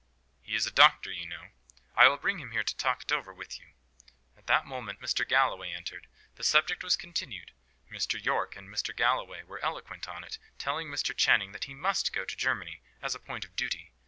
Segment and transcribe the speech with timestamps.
[0.41, 1.49] He is a doctor, you know.
[1.95, 3.67] I will bring him here to talk it over with you."
[4.35, 5.27] At that moment Mr.
[5.29, 7.51] Galloway entered: the subject was continued.
[7.87, 8.17] Mr.
[8.19, 8.95] Yorke and Mr.
[8.97, 11.15] Galloway were eloquent on it, telling Mr.
[11.15, 13.91] Channing that he must go to Germany, as a point of duty.